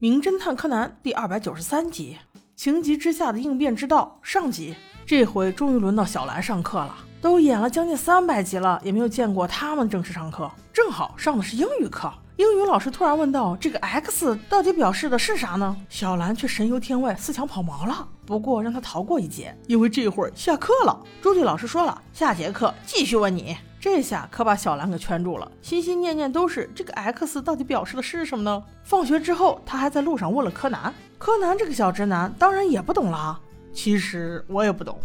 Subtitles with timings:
[0.00, 2.16] 名侦探柯南第二百九十三集：
[2.54, 4.76] 情急之下的应变之道上集。
[5.04, 10.48] 这回终于轮到小兰上课了，都演了将近三百集了，也没有见过他们正式上课。
[10.72, 18.06] 正好上的是英语课，英语老师突然问道：“这个 X 到底表示的是啥呢？”小兰却神游天外，思想跑毛了。
[18.24, 20.96] 不过让他逃过一劫，因为这会儿下课了。
[21.20, 23.56] 朱迪老师说了，下节课继续问你。
[23.80, 28.62] 这下可把小兰给圈住了，心心念念都是这个 X 到底表示的是什么呢？
[28.82, 30.92] 放学之后，他还在路上问了柯南。
[31.16, 33.38] 柯南这个小直男当然也不懂啦。
[33.72, 34.98] 其实我也不懂，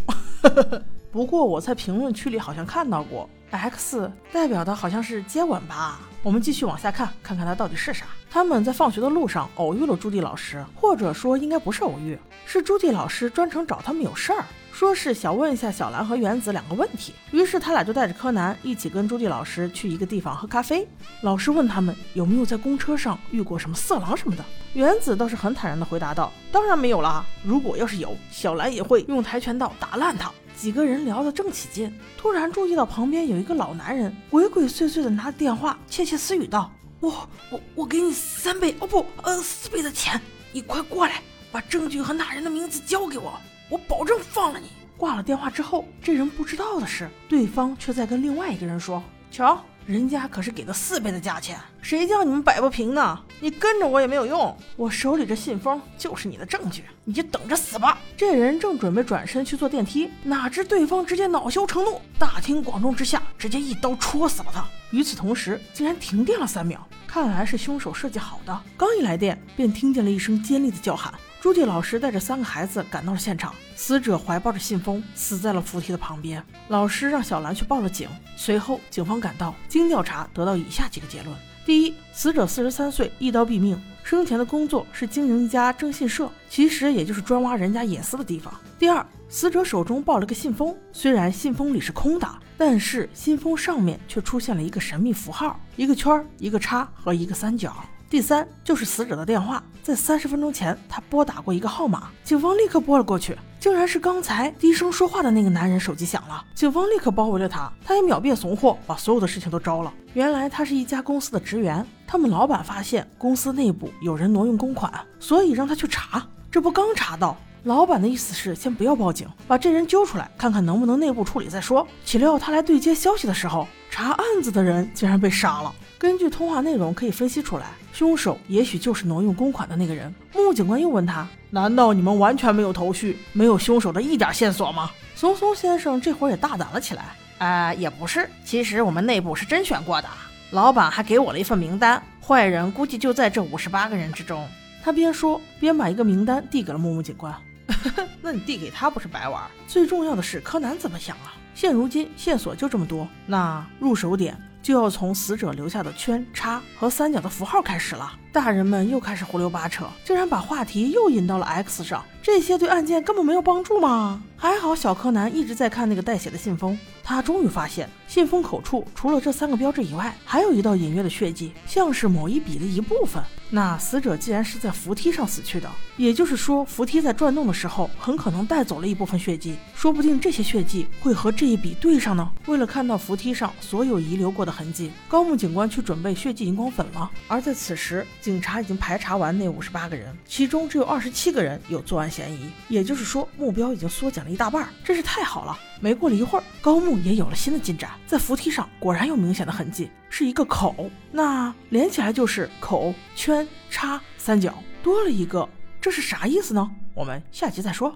[1.11, 5.99] 不过我在评论区里好像看到过，X 代表的好像是接吻吧。
[6.23, 8.05] 我们继续往下看，看看它到底是啥。
[8.31, 12.17] 他们在放学的路上偶遇了朱迪老师，或者说应该不是偶遇，
[12.47, 14.43] 是朱迪老师专程找他们有事儿。
[14.73, 20.87] 说是想问一下小兰和原子两个问题，于是他俩就带着柯南一起跟朱棣老师去一个地方喝咖啡。
[21.21, 40.19] 老师问他们有没有在公车上遇过什么色狼什么的，原子倒是很坦然地回答道：“当然没有啦，如果要是有，小兰也会用跆拳道打烂他。”几个人聊得正起劲，突然注意到旁边有一个老男人鬼鬼祟祟地拿着电话窃窃私语道：“我我我给你三倍哦不呃四倍的钱，
[40.51, 41.21] 你快过来，
[41.51, 44.67] 把证据和那人的名字交给我。”我保证放了你。
[44.95, 53.19] 挂了电话之后，这人不知道的是，对方却在跟另外一个人说：“瞧，人家可是给了四倍的价钱，谁叫你们摆不平呢？
[53.41, 64.63] 你跟着我也没有用，我手里这信封就是你的证据，你就等着死吧。”这人正准备转身去坐电梯，哪知对方直接恼羞成怒，大庭广众之下直接一刀戳死了他。
[64.91, 68.61] 与此同时，竟然停电了三秒，看来是凶手设计好的。
[68.77, 71.13] 刚一来电，便听见了一声尖利的叫喊。
[71.43, 76.41] 朱迪老师带着三个孩子赶到了现场，死者怀抱着信封死在了扶梯的旁边。
[76.69, 78.07] 老师让小兰去报了警。
[78.37, 81.35] 随后，警方赶到，经调查得到以下几个结论：
[81.65, 88.53] 第一，死者四十三岁，一刀毙命，生前的工作是经营一家征信社，其实也就是专挖人家隐私的地方。
[88.79, 97.75] 第二，死者手中抱了个信封，虽然信封里是空的，但是信封上面却出现了一个神秘符号，一个圈儿、一个叉和一个三角。
[98.13, 109.91] 第三就是死者的电话，在三十分钟前他拨打过一个号码，警方立刻拨了过去，竟然是刚才低声说话的那个男人手机响了，警方立刻包围了他，他也秒变怂货，把所有的事情都招了。
[110.13, 117.35] 原来他是一家公司的职员，他们老板发现公司内部有人挪用公款，所以让他去查，这不刚查到。
[117.63, 121.87] 老板的意思是先不要报警，把这人揪出来，看看能不能内部处理再说。
[122.03, 125.73] 岂料他来对接消息的时候，查案子的人竟然被杀了。
[125.97, 130.13] 根据通话内容可以分析出来，凶手也许就是挪用公款的那个人。
[130.33, 140.09] 木木警官又问他：“难道你们完全没有头绪，没有凶手的一点线索吗？”松松先生这会儿也大胆了起来：“啊，也不是，其实我们内部是甄选过的，
[140.51, 144.45] 老板还给我了一份名单，坏人估计就在这五十八个人之中。”
[144.83, 147.33] 他边说边把一个名单递给了木木警官。
[148.21, 149.43] 那你递给他不是白玩？
[149.67, 151.33] 最重要的是柯南怎么想啊？
[151.55, 158.11] 现如今线索就这么多，那入手点就要从死者留下的圈、叉和三角的符号开始了。
[158.33, 164.23] 大人们又开始胡溜八扯，竟然把话题又引到了 X 上，这些对案件根本没有帮助吗？
[164.35, 173.23] 还好小柯南一直在看那个带血的信封，他终于发现信封口处除了这三个标志以外，还有一道隐约的血迹，像是某一笔的一部分。
[173.51, 182.29] 那死者既然是在扶梯上死去的，也就是说扶梯在转动的时候很可能带走了一部分血迹，说不定这些血迹会和这一笔对上呢。
[182.47, 187.09] 为了看到扶梯上所有遗留过的痕迹，高木警官去准备血迹荧光粉了。
[187.27, 195.59] 而在此时，警察已经排查完那五十八个人，其中只有二十七个人有作案嫌疑，也就是说目标已经缩减了一大半，真是太好了。
[195.81, 205.49] 没过了一会儿，高木也有了新的进展，在扶梯上果然有明显的痕迹，是一个口，那连起来就是口圈叉三角，多了一个，
[205.81, 206.71] 这是啥意思呢？
[206.93, 207.93] 我们下集再说。